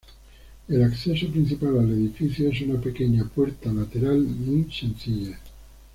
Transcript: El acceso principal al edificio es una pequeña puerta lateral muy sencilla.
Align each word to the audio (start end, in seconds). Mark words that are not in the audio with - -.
El 0.67 0.83
acceso 0.83 1.27
principal 1.27 1.77
al 1.77 1.91
edificio 1.91 2.49
es 2.49 2.59
una 2.61 2.81
pequeña 2.81 3.23
puerta 3.23 3.71
lateral 3.71 4.17
muy 4.23 4.63
sencilla. 4.71 5.39